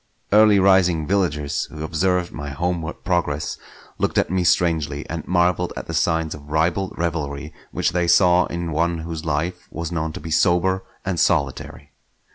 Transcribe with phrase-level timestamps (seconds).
[0.31, 3.59] Early rising villagers who observed my homeward progress
[3.99, 8.45] looked at me strangely, and marvelled at the signs of ribald revelry which they saw
[8.47, 11.91] in one whose life was known to be sober and solitary.